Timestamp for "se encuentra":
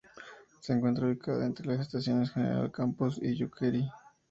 0.61-1.05